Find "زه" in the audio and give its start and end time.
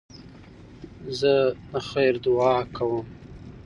1.19-1.33